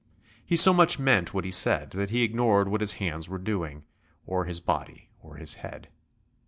[0.43, 3.83] He so much meant what he said that he ignored what his hands were doing,
[4.25, 5.89] or his body or his head.